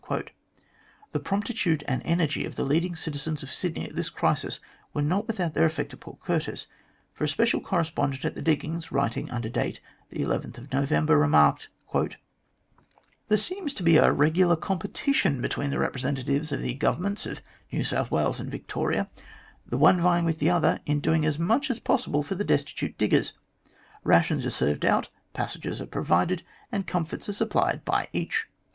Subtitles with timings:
[0.01, 4.59] '* The promptitude and energy of the leading citizens of Sydney at this crisis
[4.95, 6.65] were not without their effect at Port Curtis,
[7.13, 9.79] for a special correspondent at the diggings, writing under date
[10.11, 10.43] November
[11.13, 11.69] 11, remarked:"
[13.27, 17.43] There seems to be a regular competition between the repre sentatives of the Governments of
[17.71, 19.07] New South Wales and Victoria,
[19.67, 22.97] the one vieing with the other in doing as much as possible for the destitute
[22.97, 23.33] diggers.
[24.03, 26.41] Rations are served out, passages are provided,
[26.71, 28.47] and comforts are supplied by each.